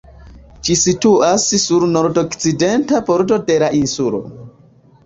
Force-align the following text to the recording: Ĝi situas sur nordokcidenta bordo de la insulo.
Ĝi 0.69 0.77
situas 0.83 1.45
sur 1.65 1.85
nordokcidenta 1.93 3.05
bordo 3.13 3.43
de 3.53 3.61
la 3.67 3.71
insulo. 3.83 4.27